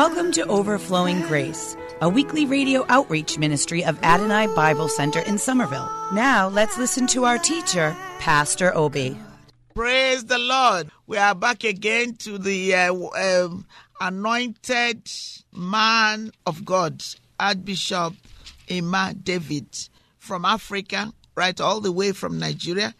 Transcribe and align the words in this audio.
Welcome 0.00 0.32
to 0.32 0.46
Overflowing 0.46 1.20
Grace, 1.20 1.76
a 2.00 2.08
weekly 2.08 2.46
radio 2.46 2.86
outreach 2.88 3.36
ministry 3.36 3.84
of 3.84 4.02
Adonai 4.02 4.46
Bible 4.46 4.88
Center 4.88 5.20
in 5.20 5.36
Somerville. 5.36 5.90
Now 6.14 6.48
let's 6.48 6.78
listen 6.78 7.06
to 7.08 7.26
our 7.26 7.36
teacher, 7.36 7.94
Pastor 8.18 8.74
Obi. 8.74 9.18
Praise 9.74 10.24
the 10.24 10.38
Lord. 10.38 10.90
We 11.06 11.18
are 11.18 11.34
back 11.34 11.64
again 11.64 12.14
to 12.20 12.38
the 12.38 12.74
uh, 12.74 12.94
um, 13.44 13.66
anointed 14.00 15.06
man 15.52 16.30
of 16.46 16.64
God, 16.64 17.04
Archbishop 17.38 18.14
Emma 18.70 19.12
David 19.22 19.66
from 20.16 20.46
Africa, 20.46 21.12
right 21.34 21.60
all 21.60 21.82
the 21.82 21.92
way 21.92 22.12
from 22.12 22.38
Nigeria. 22.38 22.94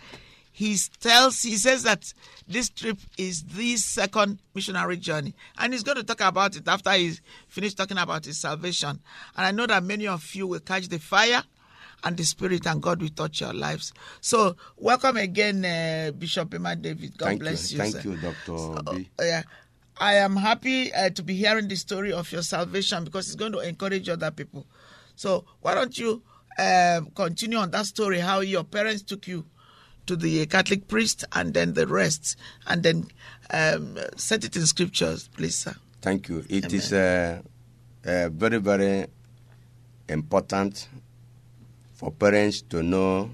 He 0.53 0.77
tells, 1.01 1.41
he 1.41 1.57
says 1.57 1.85
that 1.85 2.13
this 2.51 2.69
trip 2.69 2.99
is 3.17 3.45
the 3.45 3.77
second 3.77 4.41
missionary 4.55 4.97
journey, 4.97 5.35
and 5.57 5.73
he's 5.73 5.85
going 5.85 5.97
to 5.97 6.03
talk 6.03 6.21
about 6.21 6.57
it 6.57 6.67
after 6.67 6.91
he's 6.93 7.23
finished 7.49 7.77
talking 7.77 7.97
about 7.97 8.25
his 8.25 8.39
salvation. 8.41 8.99
And 9.37 9.47
I 9.47 9.53
know 9.53 9.67
that 9.67 9.85
many 9.85 10.09
of 10.09 10.35
you 10.35 10.49
will 10.49 10.59
catch 10.61 10.89
the 10.89 10.99
fire 10.99 11.45
and 12.03 12.17
the 12.17 12.25
Spirit, 12.25 12.67
and 12.67 12.83
God 12.83 13.01
will 13.01 13.09
touch 13.11 13.41
your 13.41 13.53
lives. 13.53 13.93
So, 14.21 14.57
welcome 14.77 15.17
again, 15.19 15.65
uh, 15.65 16.11
Bishop 16.13 16.53
Emma 16.53 16.75
David. 16.75 17.17
God 17.17 17.27
Thank 17.27 17.41
bless 17.41 17.71
you. 17.71 17.77
you. 17.79 17.91
Thank 17.91 18.03
sir. 18.03 18.09
you, 18.11 18.17
Dr. 18.17 18.79
Uh, 18.79 18.95
B. 18.95 19.09
yeah. 19.21 19.43
I 19.99 20.15
am 20.15 20.35
happy 20.35 20.93
uh, 20.95 21.11
to 21.11 21.23
be 21.23 21.35
hearing 21.35 21.69
the 21.69 21.77
story 21.77 22.11
of 22.13 22.33
your 22.33 22.43
salvation 22.43 23.05
because 23.05 23.27
it's 23.27 23.37
going 23.37 23.53
to 23.53 23.59
encourage 23.59 24.09
other 24.09 24.31
people. 24.31 24.67
So, 25.15 25.45
why 25.61 25.75
don't 25.75 25.97
you 25.97 26.23
uh, 26.59 27.03
continue 27.15 27.59
on 27.59 27.71
that 27.71 27.87
story 27.87 28.19
how 28.19 28.41
your 28.41 28.65
parents 28.65 29.03
took 29.03 29.29
you 29.29 29.45
to 30.11 30.17
the 30.17 30.45
Catholic 30.47 30.89
priest 30.89 31.25
and 31.35 31.55
then 31.55 31.75
the 31.75 31.87
rest, 31.87 32.37
and 32.67 32.83
then 32.83 33.07
um, 33.51 33.97
set 34.17 34.43
it 34.43 34.57
in 34.57 34.67
scriptures, 34.67 35.29
please, 35.37 35.55
sir. 35.55 35.73
Thank 36.03 36.29
you. 36.29 36.45
It 36.49 36.73
is 36.73 36.93
uh, 36.93 37.41
uh, 38.05 38.29
very, 38.31 38.59
very 38.59 39.07
important 40.09 40.89
for 41.93 42.11
parents 42.11 42.61
to 42.63 42.83
know 42.83 43.31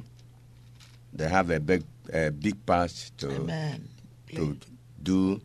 they 1.14 1.26
have 1.26 1.48
a 1.48 1.58
big, 1.58 1.82
a 2.12 2.28
big 2.30 2.66
part 2.66 2.92
to, 3.16 3.30
Amen. 3.36 3.88
to 4.34 4.58
do 5.02 5.40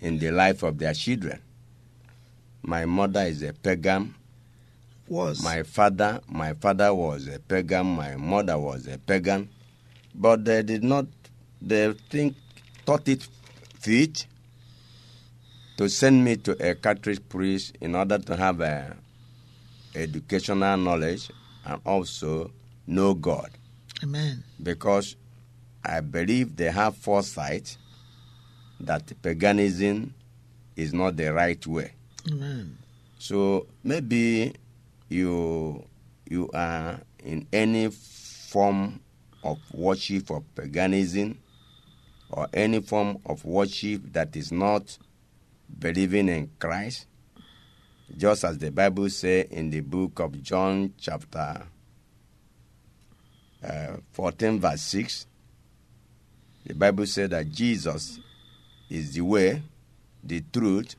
in 0.00 0.18
the 0.18 0.32
life 0.32 0.64
of 0.64 0.76
their 0.76 0.92
children. 0.92 1.40
My 2.62 2.84
mother 2.84 3.20
is 3.20 3.44
a 3.44 3.52
pagan. 3.52 4.12
Was. 5.06 5.40
My 5.44 5.62
father, 5.62 6.20
my 6.26 6.54
father 6.54 6.92
was 6.92 7.28
a 7.28 7.38
pagan. 7.38 7.86
My 7.86 8.16
mother 8.16 8.58
was 8.58 8.88
a 8.88 8.98
pagan, 8.98 9.50
but 10.14 10.44
they 10.44 10.62
did 10.62 10.84
not. 10.84 11.06
They 11.60 11.92
think 12.10 12.36
thought 12.84 13.08
it 13.08 13.26
fit 13.80 14.26
to 15.76 15.88
send 15.88 16.24
me 16.24 16.36
to 16.36 16.52
a 16.70 16.74
Catholic 16.74 17.28
priest 17.28 17.76
in 17.80 17.94
order 17.94 18.18
to 18.18 18.36
have 18.36 18.60
a 18.60 18.96
educational 19.94 20.76
knowledge 20.76 21.30
and 21.64 21.80
also 21.84 22.50
know 22.86 23.14
God, 23.14 23.50
Amen. 24.02 24.44
because 24.62 25.16
I 25.84 26.00
believe 26.00 26.56
they 26.56 26.70
have 26.70 26.96
foresight 26.96 27.76
that 28.80 29.12
paganism 29.22 30.14
is 30.76 30.92
not 30.92 31.16
the 31.16 31.32
right 31.32 31.64
way. 31.66 31.92
Amen. 32.30 32.76
So 33.18 33.66
maybe 33.82 34.52
you 35.08 35.84
you 36.28 36.50
are 36.52 37.00
in 37.24 37.46
any 37.52 37.88
form 37.90 39.00
of 39.44 39.58
worship 39.72 40.30
of 40.30 40.42
paganism 40.54 41.38
or 42.30 42.48
any 42.52 42.80
form 42.80 43.18
of 43.26 43.44
worship 43.44 44.02
that 44.12 44.34
is 44.34 44.50
not 44.50 44.98
believing 45.78 46.28
in 46.28 46.50
Christ, 46.58 47.06
just 48.16 48.44
as 48.44 48.58
the 48.58 48.70
Bible 48.70 49.08
says 49.10 49.46
in 49.50 49.70
the 49.70 49.80
book 49.80 50.18
of 50.18 50.42
John 50.42 50.92
chapter 50.98 51.62
uh, 53.62 53.96
14 54.12 54.60
verse 54.60 54.82
6, 54.82 55.26
the 56.66 56.74
Bible 56.74 57.06
said 57.06 57.30
that 57.30 57.50
Jesus 57.50 58.18
is 58.90 59.14
the 59.14 59.20
way, 59.20 59.62
the 60.22 60.42
truth, 60.52 60.96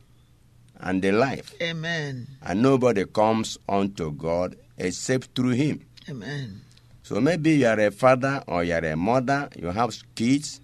and 0.80 1.02
the 1.02 1.12
life 1.12 1.54
Amen. 1.62 2.28
and 2.44 2.62
nobody 2.62 3.06
comes 3.06 3.58
unto 3.68 4.12
God 4.12 4.56
except 4.78 5.34
through 5.36 5.52
Him. 5.52 5.86
Amen. 6.10 6.62
So 7.06 7.22
maybe 7.22 7.52
you 7.58 7.68
are 7.68 7.80
a 7.80 7.92
father 7.92 8.44
or 8.48 8.64
you 8.64 8.74
are 8.74 8.84
a 8.84 8.96
mother, 8.96 9.48
you 9.56 9.68
have 9.68 9.94
kids, 10.16 10.60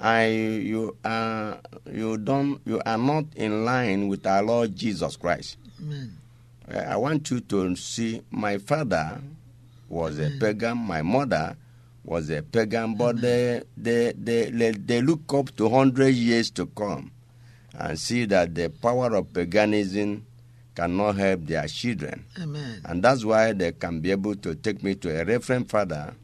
and 0.00 0.62
you 0.64 0.96
are 1.04 1.60
you 1.92 2.16
don't 2.16 2.58
you 2.64 2.80
are 2.86 2.96
not 2.96 3.26
in 3.36 3.66
line 3.66 4.08
with 4.08 4.26
our 4.26 4.42
Lord 4.42 4.74
Jesus 4.74 5.16
Christ. 5.18 5.58
Amen. 5.82 6.16
I 6.74 6.96
want 6.96 7.30
you 7.30 7.40
to 7.40 7.76
see 7.76 8.22
my 8.30 8.56
father 8.56 9.20
was 9.90 10.18
a 10.18 10.30
pagan, 10.40 10.78
my 10.78 11.02
mother 11.02 11.54
was 12.02 12.30
a 12.30 12.42
pagan, 12.42 12.94
but 12.94 13.20
they, 13.20 13.62
they, 13.76 14.14
they, 14.16 14.48
they, 14.50 14.70
they 14.70 15.02
look 15.02 15.34
up 15.34 15.54
to 15.56 15.68
100 15.68 16.08
years 16.08 16.50
to 16.52 16.64
come 16.64 17.10
and 17.74 17.98
see 17.98 18.24
that 18.24 18.54
the 18.54 18.70
power 18.70 19.14
of 19.14 19.32
paganism 19.34 20.24
cannot 20.78 21.16
help 21.16 21.44
their 21.44 21.66
children. 21.66 22.24
Amen. 22.40 22.80
And 22.84 23.02
that's 23.02 23.24
why 23.24 23.52
they 23.52 23.72
can 23.72 24.00
be 24.00 24.12
able 24.12 24.36
to 24.36 24.54
take 24.54 24.80
me 24.84 24.94
to 24.94 25.20
a 25.20 25.24
reverend 25.24 25.68
father 25.68 26.14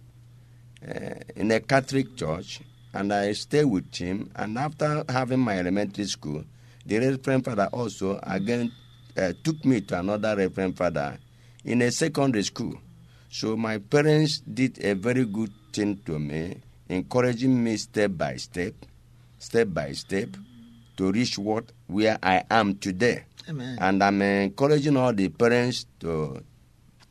uh, 0.88 1.14
in 1.34 1.50
a 1.50 1.58
Catholic 1.58 2.14
church, 2.16 2.60
and 2.92 3.12
I 3.12 3.32
stay 3.32 3.64
with 3.64 3.92
him. 3.92 4.30
And 4.36 4.56
after 4.56 5.04
having 5.08 5.40
my 5.40 5.58
elementary 5.58 6.04
school, 6.04 6.44
the 6.86 6.98
reverend 7.00 7.44
father 7.44 7.68
also 7.72 8.20
again 8.22 8.70
uh, 9.16 9.32
took 9.42 9.64
me 9.64 9.80
to 9.80 9.98
another 9.98 10.36
reverend 10.36 10.76
father 10.76 11.18
in 11.64 11.82
a 11.82 11.90
secondary 11.90 12.44
school. 12.44 12.78
So 13.30 13.56
my 13.56 13.78
parents 13.78 14.38
did 14.38 14.78
a 14.84 14.94
very 14.94 15.24
good 15.24 15.50
thing 15.72 15.98
to 16.06 16.20
me, 16.20 16.60
encouraging 16.88 17.64
me 17.64 17.76
step 17.76 18.12
by 18.16 18.36
step, 18.36 18.74
step 19.36 19.66
by 19.72 19.90
step, 19.92 20.28
to 20.96 21.10
reach 21.10 21.38
what 21.38 21.72
where 21.88 22.20
I 22.22 22.44
am 22.48 22.76
today. 22.76 23.24
Amen. 23.48 23.78
And 23.80 24.02
I'm 24.02 24.22
encouraging 24.22 24.96
all 24.96 25.12
the 25.12 25.28
parents 25.28 25.86
to 26.00 26.42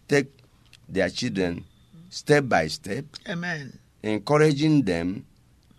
take 0.08 0.28
their 0.90 1.10
children 1.10 1.66
step 2.10 2.48
by 2.48 2.68
step, 2.68 3.06
Amen. 3.28 3.78
encouraging 4.02 4.84
them 4.84 5.26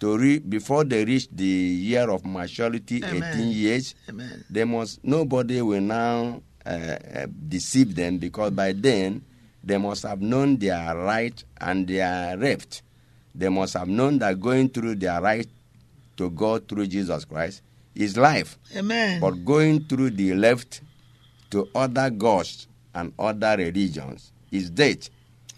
to 0.01 0.19
read 0.19 0.49
before 0.51 0.85
they 0.85 1.05
reach 1.05 1.29
the 1.31 1.45
year 1.45 2.11
of 2.11 2.25
maturity, 2.25 3.03
Amen. 3.05 3.23
18 3.35 3.49
years. 3.51 3.95
Amen. 4.09 4.45
They 4.51 4.65
must 4.65 5.03
nobody 5.05 5.63
will 5.63 5.81
now 5.81 6.43
uh, 6.67 6.69
uh, 6.69 7.27
deceive 7.49 7.95
them 7.95 8.19
because 8.19 8.51
by 8.51 8.73
then 8.73 9.23
they 9.63 9.79
must 9.79 10.03
have 10.03 10.21
known 10.21 10.57
their 10.59 10.97
right 10.97 11.43
and 11.61 11.87
their 11.87 12.37
left. 12.37 12.83
They 13.35 13.49
must 13.49 13.75
have 13.75 13.89
known 13.89 14.19
that 14.19 14.41
going 14.41 14.69
through 14.69 14.97
their 14.97 15.21
right 15.21 15.49
to 16.17 16.31
God 16.31 16.69
through 16.69 16.87
Jesus 16.87 17.25
Christ 17.25 17.63
is 17.95 18.17
life. 18.17 18.59
Amen. 18.77 19.21
But 19.21 19.45
going 19.45 19.85
through 19.85 20.11
the 20.11 20.35
left 20.35 20.81
to 21.51 21.69
other 21.75 22.11
gods 22.11 22.67
and 22.95 23.13
other 23.19 23.57
religions 23.57 24.33
is 24.51 24.71
death. 24.71 25.11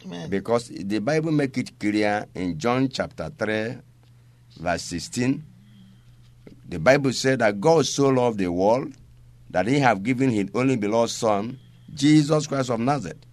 Amen. 0.04 0.30
Because 0.30 0.68
the 0.68 0.98
Bible 0.98 1.32
make 1.32 1.56
it 1.58 1.78
clear 1.78 2.26
in 2.34 2.58
John 2.58 2.88
chapter 2.88 3.30
3, 3.38 3.78
verse 4.58 4.82
16. 4.82 5.42
The 6.68 6.78
Bible 6.78 7.12
said 7.12 7.38
that 7.40 7.60
God 7.60 7.86
so 7.86 8.08
loved 8.08 8.38
the 8.38 8.50
world 8.50 8.92
that 9.50 9.66
he 9.66 9.78
have 9.78 10.02
given 10.02 10.30
his 10.30 10.48
only 10.54 10.76
beloved 10.76 11.10
Son, 11.10 11.58
Jesus 11.94 12.46
Christ 12.46 12.70
of 12.70 12.80
Nazareth, 12.80 13.24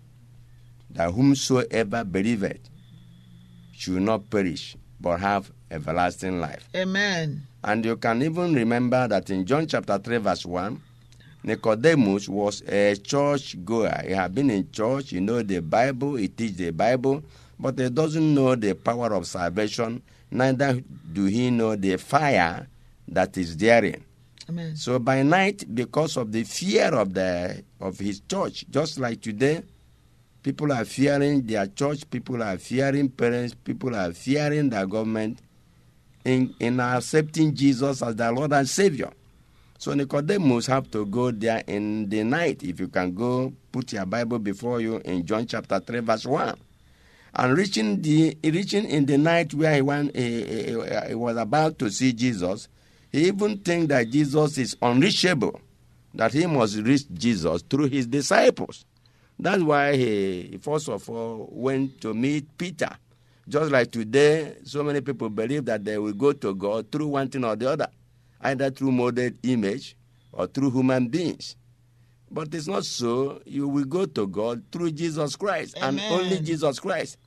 that 0.92 1.12
whomsoever 1.12 2.04
believeth 2.04 2.70
should 3.74 4.02
not 4.02 4.30
perish, 4.30 4.78
but 5.02 5.20
have 5.20 5.52
everlasting 5.72 6.40
life. 6.40 6.70
Amen. 6.76 7.48
And 7.64 7.86
you 7.86 7.96
can 7.96 8.22
even 8.22 8.54
remember 8.54 9.08
that 9.08 9.30
in 9.30 9.46
John 9.46 9.68
chapter 9.68 9.98
3, 9.98 10.18
verse 10.18 10.46
1, 10.46 10.82
Nicodemus 11.46 12.28
was 12.28 12.62
a 12.68 12.96
church 12.96 13.58
goer. 13.64 14.02
He 14.06 14.14
had 14.14 14.34
been 14.36 14.50
in 14.50 14.70
church, 14.72 15.12
he 15.12 15.20
know 15.20 15.42
the 15.42 15.62
Bible, 15.62 16.16
he 16.16 16.28
teach 16.28 16.54
the 16.54 16.72
Bible, 16.72 17.24
but 17.60 17.78
he 17.80 17.90
doesn't 17.90 18.34
know 18.34 18.56
the 18.56 18.74
power 18.74 19.14
of 19.14 19.28
salvation, 19.28 20.02
neither 20.32 20.82
do 21.12 21.26
he 21.26 21.50
know 21.52 21.76
the 21.76 21.98
fire 21.98 22.68
that 23.08 23.38
is 23.38 23.56
therein. 23.58 24.04
Amen. 24.50 24.76
So 24.76 25.00
by 25.00 25.24
night, 25.24 25.64
because 25.74 26.18
of 26.18 26.32
the 26.32 26.44
fear 26.44 26.94
of 26.94 27.14
the 27.14 27.64
of 27.80 27.98
his 28.00 28.22
church, 28.30 28.66
just 28.70 29.00
like 29.00 29.22
today, 29.22 29.64
people 30.42 30.72
are 30.74 30.84
fearing 30.86 31.46
their 31.46 31.68
church, 31.68 32.10
people 32.10 32.44
are 32.44 32.58
fearing 32.58 33.10
parents, 33.10 33.54
people 33.54 33.96
are 33.96 34.12
fearing 34.12 34.70
the 34.70 34.86
government 34.86 35.40
in, 36.26 36.54
in 36.60 36.80
accepting 36.80 37.54
Jesus 37.54 38.02
as 38.02 38.16
their 38.16 38.32
Lord 38.32 38.54
and 38.54 38.68
Savior. 38.68 39.12
So 39.78 39.94
Nicodemus 39.94 40.68
have 40.68 40.90
to 40.92 41.06
go 41.06 41.32
there 41.32 41.64
in 41.68 42.08
the 42.10 42.24
night. 42.24 42.64
If 42.64 42.80
you 42.80 42.88
can 42.88 43.14
go, 43.14 43.52
put 43.72 43.92
your 43.94 44.06
Bible 44.06 44.40
before 44.40 44.80
you 44.80 44.98
in 45.00 45.26
John 45.26 45.46
chapter 45.46 45.80
3, 45.80 46.00
verse 46.00 46.26
1. 46.26 46.56
And 47.36 47.58
reaching 47.58 48.02
the 48.02 48.38
reaching 48.44 48.86
in 48.86 49.06
the 49.06 49.18
night 49.18 49.54
where 49.54 49.74
he, 49.76 49.82
went, 49.82 50.16
he, 50.16 50.44
he- 50.46 51.08
he 51.10 51.16
was 51.16 51.36
about 51.36 51.80
to 51.80 51.90
see 51.90 52.14
Jesus, 52.14 52.68
he 53.12 53.28
even 53.28 53.58
think 53.58 53.90
that 53.90 54.10
Jesus 54.10 54.58
is 54.58 54.78
unreachable, 54.82 55.60
that 56.14 56.32
he 56.32 56.46
must 56.46 56.78
reach 56.78 57.04
Jesus 57.12 57.64
through 57.64 57.88
his 57.88 58.08
disciples. 58.08 58.86
That's 59.40 59.64
why 59.64 59.96
he 59.98 60.60
first 60.62 60.88
of 60.90 61.10
all 61.10 61.50
went 61.52 62.00
to 62.02 62.14
meet 62.14 62.56
Peter. 62.58 62.90
Just 63.48 63.72
like 63.72 63.92
today, 63.92 64.56
so 64.64 64.84
many 64.84 65.02
people 65.02 65.30
believe 65.30 65.66
that 65.66 65.84
they 65.84 65.98
will 65.98 66.14
go 66.14 66.32
to 66.34 66.56
God 66.56 66.92
through 66.92 67.08
one 67.08 67.28
thing 67.30 67.44
or 67.44 67.56
the 67.56 67.70
other, 67.72 67.88
either 68.42 68.70
through 68.72 68.92
molded 68.92 69.38
image 69.44 69.98
or 70.32 70.48
through 70.48 70.72
human 70.72 71.08
beings. 71.10 71.56
But 72.32 72.54
it's 72.54 72.68
not 72.68 72.86
so. 72.86 73.42
You 73.46 73.68
will 73.68 73.84
go 73.86 74.06
to 74.06 74.28
God 74.28 74.64
through 74.72 74.92
Jesus 74.92 75.36
Christ 75.36 75.76
and 75.82 76.00
only 76.10 76.40
Jesus 76.40 76.80
Christ. 76.80 77.18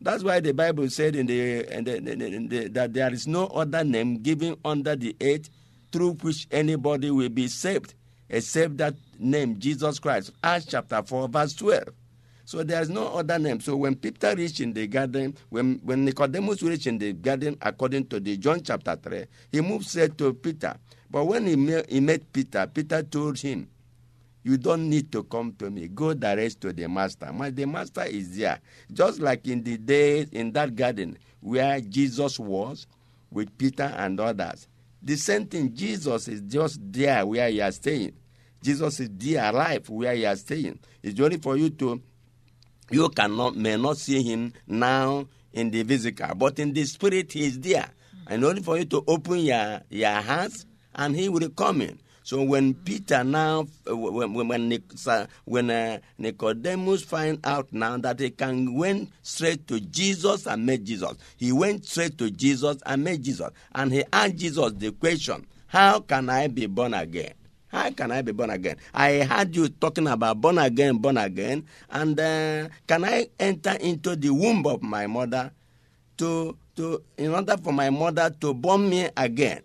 That's 0.00 0.22
why 0.22 0.40
the 0.40 0.52
Bible 0.52 0.88
said 0.90 1.16
in 1.16 1.26
the, 1.26 1.64
in 1.76 1.84
the, 1.84 1.96
in 1.96 2.04
the- 2.04 2.26
in 2.26 2.48
the- 2.48 2.68
that 2.68 2.92
there 2.92 3.12
is 3.12 3.26
no 3.26 3.46
other 3.46 3.82
name 3.82 4.18
given 4.18 4.56
under 4.64 4.94
the 4.94 5.16
earth 5.22 5.48
through 5.90 6.14
which 6.22 6.46
anybody 6.50 7.10
will 7.10 7.28
be 7.28 7.48
saved 7.48 7.94
except 8.28 8.76
that 8.78 8.94
name, 9.18 9.58
Jesus 9.58 9.98
Christ. 9.98 10.32
Acts 10.44 10.66
chapter 10.66 11.02
4, 11.02 11.28
verse 11.28 11.54
12. 11.54 11.84
So 12.44 12.62
there's 12.62 12.90
no 12.90 13.08
other 13.16 13.38
name. 13.38 13.60
So 13.60 13.76
when 13.76 13.94
Peter 13.94 14.34
reached 14.34 14.60
in 14.60 14.72
the 14.72 14.86
garden, 14.86 15.36
when, 15.48 15.80
when 15.84 16.04
Nicodemus 16.04 16.62
reached 16.62 16.86
in 16.86 16.98
the 16.98 17.12
garden, 17.12 17.56
according 17.62 18.06
to 18.08 18.20
the 18.20 18.36
John 18.36 18.62
chapter 18.62 18.96
3, 18.96 19.24
he 19.50 19.60
moved 19.60 19.86
straight 19.86 20.18
to 20.18 20.34
Peter. 20.34 20.76
But 21.10 21.24
when 21.24 21.46
he 21.46 21.56
met, 21.56 21.90
he 21.90 22.00
met 22.00 22.32
Peter, 22.32 22.66
Peter 22.66 23.02
told 23.02 23.38
him, 23.38 23.68
you 24.44 24.56
don't 24.56 24.88
need 24.90 25.12
to 25.12 25.22
come 25.22 25.52
to 25.58 25.70
me. 25.70 25.88
Go 25.88 26.14
direct 26.14 26.60
to 26.62 26.72
the 26.72 26.88
master. 26.88 27.32
My 27.32 27.50
the 27.50 27.64
master 27.64 28.02
is 28.02 28.36
there. 28.36 28.58
Just 28.92 29.20
like 29.20 29.46
in 29.46 29.62
the 29.62 29.78
days 29.78 30.30
in 30.30 30.52
that 30.52 30.74
garden 30.74 31.16
where 31.40 31.80
Jesus 31.80 32.38
was 32.38 32.86
with 33.30 33.56
Peter 33.56 33.94
and 33.96 34.18
others. 34.18 34.66
The 35.00 35.16
same 35.16 35.46
thing, 35.46 35.74
Jesus 35.74 36.28
is 36.28 36.40
just 36.42 36.80
there 36.80 37.24
where 37.26 37.48
you 37.48 37.62
are 37.62 37.72
staying. 37.72 38.14
Jesus 38.62 39.00
is 39.00 39.10
there 39.12 39.50
alive 39.50 39.88
where 39.88 40.14
you 40.14 40.26
are 40.26 40.36
staying. 40.36 40.78
It's 41.02 41.18
only 41.20 41.38
for 41.38 41.56
you 41.56 41.70
to 41.70 42.00
you 42.92 43.08
cannot 43.10 43.56
may 43.56 43.76
not 43.76 43.96
see 43.96 44.22
him 44.22 44.52
now 44.66 45.26
in 45.52 45.70
the 45.70 45.82
physical, 45.84 46.34
but 46.34 46.58
in 46.58 46.72
the 46.72 46.84
spirit 46.84 47.32
he 47.32 47.44
is 47.46 47.58
there. 47.60 47.88
And 48.26 48.44
only 48.44 48.62
for 48.62 48.78
you 48.78 48.84
to 48.86 49.04
open 49.06 49.38
your, 49.40 49.80
your 49.90 50.10
hands 50.10 50.66
and 50.94 51.14
he 51.16 51.28
will 51.28 51.48
come 51.50 51.82
in. 51.82 51.98
So 52.24 52.40
when 52.42 52.74
Peter 52.74 53.24
now, 53.24 53.66
when 53.84 54.32
when 54.32 54.80
when 55.44 55.70
uh, 55.70 55.98
Nicodemus 56.18 57.02
find 57.02 57.40
out 57.44 57.72
now 57.72 57.96
that 57.98 58.20
he 58.20 58.30
can 58.30 58.74
went 58.74 59.10
straight 59.22 59.66
to 59.66 59.80
Jesus 59.80 60.46
and 60.46 60.64
met 60.64 60.84
Jesus, 60.84 61.14
he 61.36 61.50
went 61.50 61.84
straight 61.84 62.16
to 62.18 62.30
Jesus 62.30 62.76
and 62.86 63.02
met 63.02 63.22
Jesus, 63.22 63.50
and 63.74 63.92
he 63.92 64.04
asked 64.12 64.36
Jesus 64.36 64.72
the 64.74 64.92
question, 64.92 65.44
"How 65.66 65.98
can 65.98 66.30
I 66.30 66.46
be 66.46 66.66
born 66.66 66.94
again?" 66.94 67.34
How 67.82 67.90
can 67.90 68.12
I 68.12 68.22
be 68.22 68.30
born 68.30 68.50
again? 68.50 68.76
I 68.94 69.24
heard 69.24 69.56
you 69.56 69.68
talking 69.68 70.06
about 70.06 70.40
born 70.40 70.56
again, 70.58 70.98
born 70.98 71.16
again, 71.18 71.66
and 71.90 72.14
uh, 72.18 72.68
can 72.86 73.04
I 73.04 73.26
enter 73.40 73.72
into 73.80 74.14
the 74.14 74.30
womb 74.30 74.64
of 74.68 74.82
my 74.82 75.08
mother 75.08 75.50
to 76.18 76.56
to 76.76 77.02
in 77.18 77.34
order 77.34 77.56
for 77.56 77.72
my 77.72 77.90
mother 77.90 78.30
to 78.40 78.54
born 78.54 78.88
me 78.88 79.08
again? 79.16 79.62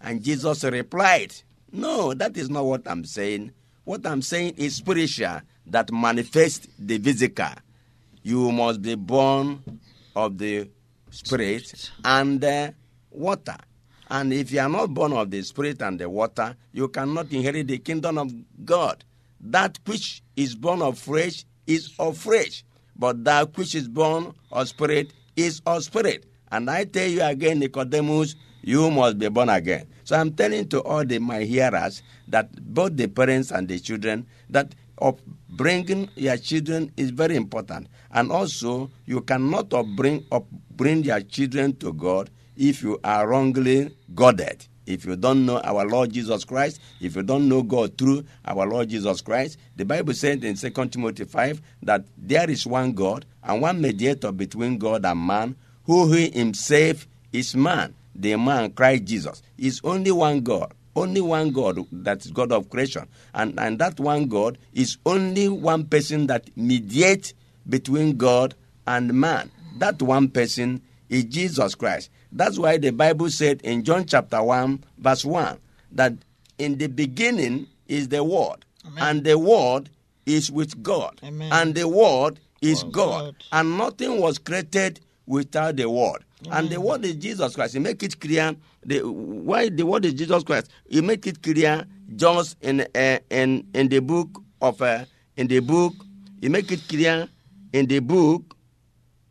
And 0.00 0.22
Jesus 0.22 0.62
replied, 0.62 1.34
No, 1.72 2.14
that 2.14 2.36
is 2.36 2.48
not 2.48 2.64
what 2.66 2.82
I'm 2.86 3.04
saying. 3.04 3.50
What 3.82 4.06
I'm 4.06 4.22
saying 4.22 4.54
is 4.58 4.76
spiritual 4.76 5.40
that 5.66 5.90
manifests 5.90 6.68
the 6.78 6.98
physical. 6.98 7.50
You 8.22 8.52
must 8.52 8.80
be 8.80 8.94
born 8.94 9.80
of 10.14 10.38
the 10.38 10.70
spirit 11.10 11.90
and 12.04 12.40
the 12.40 12.74
water. 13.10 13.56
And 14.08 14.32
if 14.32 14.52
you 14.52 14.60
are 14.60 14.68
not 14.68 14.94
born 14.94 15.12
of 15.12 15.30
the 15.30 15.42
spirit 15.42 15.82
and 15.82 15.98
the 15.98 16.08
water, 16.08 16.56
you 16.72 16.88
cannot 16.88 17.32
inherit 17.32 17.66
the 17.66 17.78
kingdom 17.78 18.18
of 18.18 18.32
God. 18.64 19.04
That 19.40 19.78
which 19.86 20.22
is 20.36 20.54
born 20.54 20.82
of 20.82 20.98
flesh 20.98 21.44
is 21.66 21.92
of 21.98 22.16
flesh, 22.16 22.64
but 22.94 23.24
that 23.24 23.56
which 23.56 23.74
is 23.74 23.88
born 23.88 24.34
of 24.52 24.68
spirit 24.68 25.12
is 25.34 25.60
of 25.66 25.82
spirit. 25.84 26.24
And 26.50 26.70
I 26.70 26.84
tell 26.84 27.08
you 27.08 27.22
again, 27.22 27.58
Nicodemus, 27.58 28.36
you 28.62 28.90
must 28.90 29.18
be 29.18 29.28
born 29.28 29.48
again. 29.48 29.86
So 30.04 30.16
I'm 30.16 30.32
telling 30.32 30.68
to 30.68 30.80
all 30.82 31.04
the, 31.04 31.18
my 31.18 31.40
hearers 31.40 32.02
that 32.28 32.52
both 32.72 32.96
the 32.96 33.08
parents 33.08 33.50
and 33.50 33.68
the 33.68 33.78
children 33.78 34.26
that 34.50 34.74
upbringing 35.00 36.08
your 36.14 36.36
children 36.36 36.92
is 36.96 37.10
very 37.10 37.36
important, 37.36 37.88
and 38.12 38.32
also 38.32 38.90
you 39.04 39.20
cannot 39.20 39.70
upbring 39.70 40.24
upbring 40.28 41.04
your 41.04 41.20
children 41.20 41.76
to 41.76 41.92
God 41.92 42.30
if 42.56 42.82
you 42.82 42.98
are 43.04 43.28
wrongly 43.28 43.94
guarded. 44.14 44.66
If 44.86 45.04
you 45.04 45.16
don't 45.16 45.44
know 45.44 45.58
our 45.60 45.84
Lord 45.84 46.12
Jesus 46.12 46.44
Christ, 46.44 46.80
if 47.00 47.16
you 47.16 47.22
don't 47.24 47.48
know 47.48 47.62
God 47.62 47.98
through 47.98 48.24
our 48.44 48.66
Lord 48.66 48.88
Jesus 48.88 49.20
Christ, 49.20 49.58
the 49.74 49.84
Bible 49.84 50.14
said 50.14 50.44
in 50.44 50.54
2 50.54 50.70
Timothy 50.86 51.24
5 51.24 51.60
that 51.82 52.04
there 52.16 52.48
is 52.48 52.66
one 52.66 52.92
God 52.92 53.26
and 53.42 53.60
one 53.60 53.80
mediator 53.80 54.30
between 54.30 54.78
God 54.78 55.04
and 55.04 55.26
man, 55.26 55.56
who 55.86 56.12
he 56.12 56.30
himself 56.30 57.08
is 57.32 57.56
man, 57.56 57.94
the 58.14 58.36
man 58.36 58.70
Christ 58.72 59.04
Jesus. 59.04 59.42
Is 59.58 59.80
only 59.82 60.12
one 60.12 60.40
God, 60.42 60.72
only 60.94 61.20
one 61.20 61.50
God 61.50 61.80
that 61.90 62.24
is 62.24 62.30
God 62.30 62.52
of 62.52 62.70
creation. 62.70 63.08
And, 63.34 63.58
and 63.58 63.80
that 63.80 63.98
one 63.98 64.28
God 64.28 64.56
is 64.72 64.98
only 65.04 65.48
one 65.48 65.86
person 65.86 66.28
that 66.28 66.48
mediates 66.56 67.34
between 67.68 68.16
God 68.16 68.54
and 68.86 69.12
man. 69.12 69.50
That 69.78 70.00
one 70.00 70.28
person 70.28 70.82
is 71.08 71.24
Jesus 71.24 71.74
Christ. 71.74 72.10
That's 72.36 72.58
why 72.58 72.76
the 72.78 72.90
Bible 72.92 73.30
said 73.30 73.62
in 73.62 73.82
John 73.82 74.04
chapter 74.06 74.42
1, 74.42 74.84
verse 74.98 75.24
1, 75.24 75.58
that 75.92 76.12
in 76.58 76.76
the 76.78 76.86
beginning 76.88 77.66
is 77.86 78.08
the 78.08 78.22
Word, 78.22 78.64
and 78.98 79.24
the 79.24 79.38
Word 79.38 79.88
is 80.26 80.50
with 80.50 80.82
God, 80.82 81.18
Amen. 81.24 81.50
and 81.52 81.74
the 81.74 81.88
Word 81.88 82.38
is 82.60 82.84
Oh, 82.84 82.90
God, 82.90 83.24
God. 83.24 83.34
and 83.52 83.78
nothing 83.78 84.20
was 84.20 84.38
created 84.38 85.00
without 85.26 85.76
the 85.76 85.88
Word. 85.88 86.24
And 86.50 86.68
the 86.68 86.80
Word 86.80 87.04
is 87.04 87.14
Jesus 87.16 87.54
Christ. 87.54 87.72
He 87.74 87.80
make 87.80 88.02
it 88.02 88.20
clear. 88.20 88.54
The, 88.84 89.00
why 89.00 89.68
the 89.70 89.84
Word 89.84 90.04
is 90.04 90.14
Jesus 90.14 90.44
Christ? 90.44 90.70
He 90.88 91.00
make 91.00 91.26
it 91.26 91.42
clear 91.42 91.86
just 92.14 92.56
in 92.62 92.82
uh, 92.94 93.18
in 93.30 93.66
in 93.74 93.88
the 93.88 93.98
book 94.00 94.28
of 94.60 94.80
uh, 94.82 95.06
in 95.36 95.46
the 95.48 95.60
book. 95.60 95.94
He 96.40 96.48
make 96.48 96.70
it 96.70 96.86
clear 96.86 97.28
in 97.72 97.86
the 97.86 97.98
book 98.00 98.56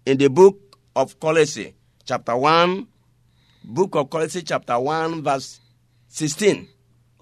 in 0.06 0.18
the 0.18 0.28
book 0.28 0.58
of 0.96 1.20
Colossae, 1.20 1.74
chapter 2.04 2.36
1, 2.36 2.86
book 3.68 3.96
of 3.96 4.10
Colossians, 4.10 4.46
chapter 4.48 4.80
1, 4.80 5.24
verse 5.24 5.60
16. 6.10 6.68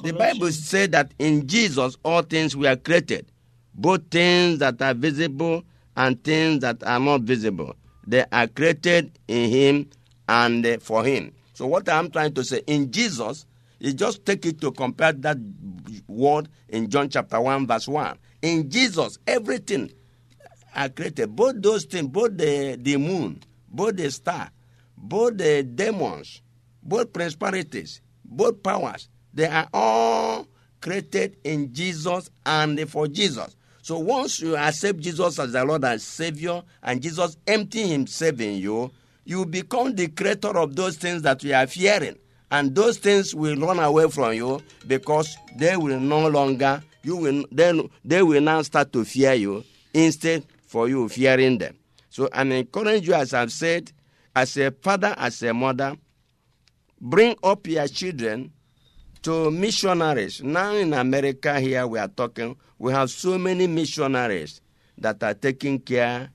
The 0.03 0.13
Bible 0.13 0.51
said 0.51 0.91
that 0.91 1.13
in 1.17 1.47
Jesus 1.47 1.97
all 2.03 2.21
things 2.21 2.55
were 2.55 2.75
created, 2.75 3.31
both 3.73 4.01
things 4.11 4.59
that 4.59 4.81
are 4.81 4.93
visible 4.93 5.63
and 5.95 6.21
things 6.23 6.59
that 6.61 6.83
are 6.83 6.99
not 6.99 7.21
visible. 7.21 7.75
They 8.05 8.25
are 8.31 8.47
created 8.47 9.17
in 9.27 9.49
Him 9.49 9.89
and 10.27 10.65
uh, 10.65 10.77
for 10.79 11.05
Him. 11.05 11.33
So, 11.53 11.67
what 11.67 11.87
I'm 11.87 12.11
trying 12.11 12.33
to 12.33 12.43
say, 12.43 12.61
in 12.67 12.91
Jesus, 12.91 13.45
you 13.79 13.93
just 13.93 14.25
take 14.25 14.45
it 14.45 14.59
to 14.61 14.71
compare 14.71 15.13
that 15.13 15.37
word 16.07 16.49
in 16.69 16.89
John 16.89 17.09
chapter 17.09 17.39
1, 17.39 17.67
verse 17.67 17.87
1. 17.87 18.17
In 18.41 18.69
Jesus, 18.69 19.19
everything 19.25 19.91
are 20.75 20.89
created. 20.89 21.35
Both 21.35 21.61
those 21.61 21.85
things, 21.85 22.07
both 22.07 22.37
the, 22.37 22.77
the 22.81 22.97
moon, 22.97 23.41
both 23.69 23.95
the 23.95 24.11
star, 24.11 24.49
both 25.03 25.37
the 25.37 25.63
demons, 25.63 26.41
both 26.81 27.11
principalities, 27.11 28.01
both 28.23 28.63
powers, 28.63 29.09
they 29.33 29.47
are 29.47 29.67
all 29.73 30.47
created 30.79 31.37
in 31.43 31.73
Jesus 31.73 32.29
and 32.45 32.89
for 32.89 33.07
Jesus. 33.07 33.55
So 33.81 33.99
once 33.99 34.39
you 34.39 34.55
accept 34.55 34.99
Jesus 34.99 35.37
as 35.39 35.51
the 35.51 35.65
Lord 35.65 35.83
and 35.83 36.01
Savior, 36.01 36.63
and 36.81 37.01
Jesus 37.01 37.37
empty 37.45 37.85
Himself 37.85 38.39
in 38.39 38.55
you, 38.55 38.91
you 39.25 39.45
become 39.45 39.93
the 39.93 40.07
creator 40.07 40.57
of 40.57 40.75
those 40.75 40.95
things 40.95 41.21
that 41.23 41.43
you 41.43 41.53
are 41.53 41.67
fearing. 41.67 42.17
And 42.49 42.73
those 42.73 42.97
things 42.97 43.35
will 43.35 43.57
run 43.57 43.79
away 43.79 44.09
from 44.09 44.33
you 44.33 44.61
because 44.87 45.35
they 45.57 45.75
will 45.75 45.99
no 45.99 46.27
longer 46.29 46.81
you 47.03 47.17
will 47.17 47.45
then 47.51 47.89
they 48.05 48.23
will 48.23 48.41
now 48.41 48.61
start 48.61 48.93
to 48.93 49.03
fear 49.03 49.33
you 49.33 49.63
instead 49.93 50.45
for 50.65 50.87
you 50.87 51.09
fearing 51.09 51.57
them. 51.57 51.75
So 52.09 52.29
I 52.31 52.43
encourage 52.43 53.07
you, 53.07 53.13
as 53.13 53.33
I've 53.33 53.51
said, 53.51 53.91
as 54.35 54.57
a 54.57 54.71
father, 54.71 55.13
as 55.17 55.41
a 55.43 55.53
mother, 55.53 55.95
bring 56.99 57.35
up 57.43 57.67
your 57.67 57.87
children 57.87 58.51
to 59.21 59.51
missionaries. 59.51 60.41
Now 60.43 60.73
in 60.73 60.93
America, 60.93 61.59
here 61.59 61.87
we 61.87 61.99
are 61.99 62.07
talking, 62.07 62.55
we 62.77 62.91
have 62.91 63.09
so 63.09 63.37
many 63.37 63.67
missionaries 63.67 64.61
that 64.97 65.23
are 65.23 65.33
taking 65.33 65.79
care 65.79 66.29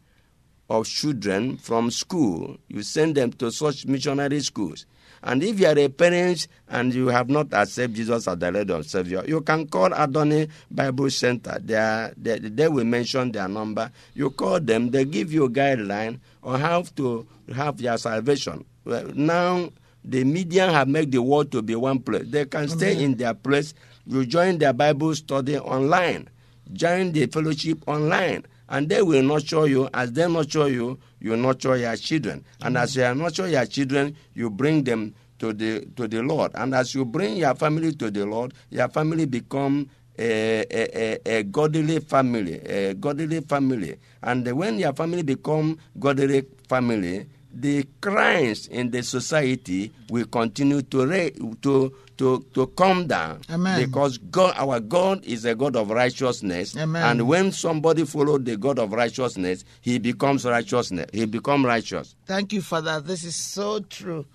of 0.71 0.87
children 0.87 1.57
from 1.57 1.91
school. 1.91 2.57
You 2.69 2.83
send 2.83 3.15
them 3.17 3.33
to 3.35 3.51
such 3.51 3.87
missionary 3.87 4.41
schools. 4.41 4.87
And 5.23 5.43
if 5.43 5.59
you 5.61 5.67
are 5.67 5.79
a 5.79 5.89
parent 5.89 6.49
and 6.69 6.95
you 6.95 7.09
have 7.09 7.29
not 7.29 7.53
accepted 7.53 7.95
Jesus 7.97 8.29
as 8.29 8.39
the 8.39 8.51
Lord 8.53 8.71
and 8.71 8.87
Savior, 8.87 9.25
you 9.27 9.41
can 9.41 9.67
call 9.67 9.93
Adonai 9.93 10.49
Bible 10.71 11.11
Center. 11.11 11.59
They, 11.61 11.75
are, 11.77 12.13
they, 12.17 12.39
they 12.39 12.69
will 12.69 12.85
mention 12.85 13.33
their 13.33 13.49
number. 13.49 13.91
You 14.15 14.31
call 14.31 14.61
them, 14.61 14.91
they 14.91 15.05
give 15.05 15.33
you 15.33 15.45
a 15.45 15.51
guideline 15.51 16.21
on 16.43 16.61
how 16.61 16.83
to 16.97 17.27
have 17.55 17.81
your 17.81 17.99
salvation. 17.99 18.65
Well, 18.85 19.11
now, 19.15 19.71
the 20.05 20.25
media 20.25 20.71
have 20.71 20.89
made 20.89 21.13
the 21.13 21.21
world 21.21 21.53
to 21.53 21.63
be 21.63 21.75
one 21.75 21.99
place. 21.99 22.25
They 22.27 22.47
can 22.47 22.69
stay 22.69 23.03
in 23.03 23.17
their 23.17 23.35
place. 23.35 23.75
You 24.07 24.25
join 24.25 24.59
their 24.59 24.73
Bible 24.73 25.15
study 25.15 25.59
online, 25.59 26.31
join 26.73 27.13
the 27.13 27.27
fellowship 27.27 27.87
online, 27.87 28.47
and 28.69 28.89
they 28.89 29.03
will 29.03 29.23
nurture 29.23 29.67
you. 29.67 29.89
As 29.95 30.13
they 30.13 30.29
nurture 30.29 30.69
you, 30.69 30.99
you 31.21 31.37
nurture 31.37 31.77
your 31.77 31.97
children. 31.97 32.45
And 32.61 32.77
as 32.77 32.97
you 32.97 33.15
nurture 33.15 33.49
your 33.49 33.67
children, 33.67 34.17
you 34.35 34.51
bring 34.51 34.85
them 34.85 35.15
to 35.39 35.53
the 35.53 35.87
to 35.97 36.09
the 36.09 36.23
Lord. 36.23 36.53
And 36.55 36.75
as 36.75 36.95
you 36.95 37.05
bring 37.05 37.37
your 37.37 37.55
family 37.55 37.93
to 37.95 38.11
the 38.11 38.27
Lord, 38.27 38.55
your 38.71 38.89
family 38.89 39.25
become 39.27 39.89
a, 40.19 40.67
a, 40.71 41.19
a, 41.27 41.39
a 41.39 41.43
godly 41.45 42.01
family, 42.01 42.55
a 42.67 42.95
godly 42.95 43.41
family. 43.41 43.97
And 44.23 44.51
when 44.53 44.79
your 44.79 44.93
family 44.93 45.23
become 45.23 45.79
godly 45.99 46.45
family, 46.69 47.27
the 47.61 47.87
crimes 48.01 48.67
in 48.69 48.91
the 48.91 49.03
society 49.03 49.93
will 50.11 50.27
continue 50.27 50.83
to 50.83 51.07
ra- 51.07 51.29
to 51.63 51.93
to 52.17 52.45
to 52.55 52.67
come 52.69 53.07
down 53.07 53.41
Amen. 53.51 53.85
because 53.85 54.19
God, 54.19 54.55
our 54.57 54.81
God 54.81 55.25
is 55.25 55.45
a 55.45 55.55
God 55.55 55.77
of 55.77 55.91
righteousness, 55.91 56.77
Amen. 56.77 57.03
and 57.05 57.29
when 57.29 57.53
somebody 57.53 58.05
follows 58.05 58.43
the 58.45 58.57
God 58.57 58.79
of 58.79 58.93
righteousness, 58.93 59.65
he 59.81 59.99
becomes 59.99 60.45
righteousness. 60.45 61.07
He 61.13 61.25
becomes 61.27 61.65
righteous. 61.65 62.15
Thank 62.27 62.53
you, 62.53 62.63
Father. 62.63 63.01
This 63.01 63.25
is 63.25 63.37
so 63.37 63.81
true. 63.81 64.27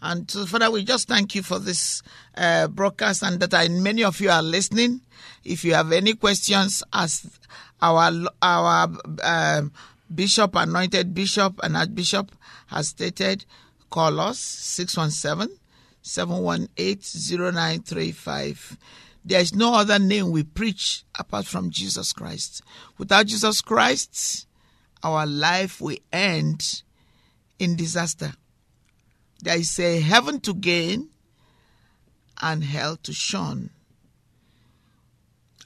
And 0.00 0.28
so, 0.28 0.46
Father, 0.46 0.70
we 0.70 0.84
just 0.84 1.06
thank 1.06 1.34
you 1.36 1.42
for 1.44 1.60
this 1.60 2.02
uh, 2.36 2.66
broadcast 2.66 3.22
and 3.22 3.38
that 3.38 3.54
I, 3.54 3.68
many 3.68 4.02
of 4.02 4.20
you 4.20 4.30
are 4.30 4.42
listening. 4.42 5.00
If 5.44 5.64
you 5.64 5.74
have 5.74 5.92
any 5.92 6.14
questions, 6.14 6.82
as 6.92 7.24
our 7.80 8.10
our 8.40 8.88
um 9.22 9.72
bishop, 10.14 10.54
anointed 10.56 11.14
bishop, 11.14 11.58
and 11.62 11.76
archbishop 11.76 12.32
has 12.68 12.88
stated, 12.88 13.44
call 13.90 14.20
us 14.20 14.38
617 14.38 15.56
718 16.02 17.52
0935. 17.52 18.76
There 19.24 19.40
is 19.40 19.54
no 19.54 19.74
other 19.74 19.98
name 19.98 20.30
we 20.30 20.42
preach 20.42 21.04
apart 21.18 21.46
from 21.46 21.70
Jesus 21.70 22.12
Christ. 22.12 22.62
Without 22.98 23.26
Jesus 23.26 23.60
Christ, 23.60 24.46
our 25.02 25.26
life 25.26 25.80
will 25.80 25.98
end 26.12 26.82
in 27.58 27.76
disaster. 27.76 28.32
There 29.42 29.58
is 29.58 29.78
a 29.78 30.00
heaven 30.00 30.40
to 30.40 30.54
gain 30.54 31.08
and 32.40 32.64
hell 32.64 32.96
to 33.04 33.12
shun. 33.12 33.70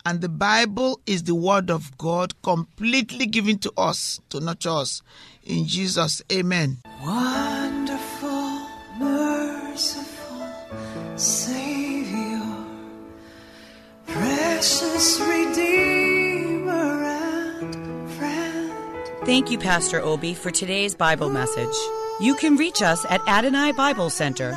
And 0.06 0.20
the 0.20 0.28
Bible 0.28 1.00
is 1.04 1.24
the 1.24 1.34
word 1.34 1.68
of 1.68 1.98
God 1.98 2.40
completely 2.42 3.26
given 3.26 3.58
to 3.58 3.72
us 3.76 4.20
to 4.28 4.38
nurture 4.38 4.70
us. 4.70 5.02
In 5.42 5.66
Jesus, 5.66 6.22
amen. 6.30 6.78
Wonderful, 7.02 8.68
merciful 9.00 10.46
Savior, 11.16 12.40
precious 14.06 15.18
Redeemer 15.18 17.02
and 17.02 18.10
friend. 18.12 18.72
Thank 19.24 19.50
you, 19.50 19.58
Pastor 19.58 20.00
Obi, 20.00 20.34
for 20.34 20.52
today's 20.52 20.94
Bible 20.94 21.30
message. 21.30 21.76
You 22.20 22.36
can 22.36 22.54
reach 22.54 22.80
us 22.80 23.04
at 23.10 23.20
Adonai 23.26 23.72
Bible 23.72 24.10
Center, 24.10 24.56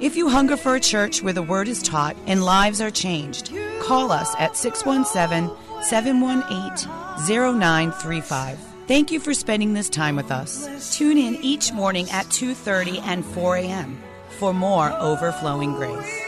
If 0.00 0.14
you 0.14 0.28
hunger 0.28 0.56
for 0.56 0.76
a 0.76 0.80
church 0.80 1.24
where 1.24 1.32
the 1.32 1.42
word 1.42 1.66
is 1.66 1.82
taught 1.82 2.16
and 2.28 2.44
lives 2.44 2.80
are 2.80 2.90
changed, 2.90 3.52
call 3.82 4.12
us 4.12 4.32
at 4.38 4.56
617 4.56 5.50
718 5.82 6.88
0935. 7.26 8.58
Thank 8.86 9.10
you 9.10 9.18
for 9.18 9.34
spending 9.34 9.74
this 9.74 9.88
time 9.88 10.14
with 10.14 10.30
us. 10.30 10.96
Tune 10.96 11.18
in 11.18 11.34
each 11.42 11.72
morning 11.72 12.08
at 12.10 12.26
2:30 12.26 13.00
and 13.02 13.24
4 13.24 13.56
a.m. 13.56 13.98
for 14.38 14.54
more 14.54 14.92
overflowing 15.00 15.74
grace. 15.74 16.27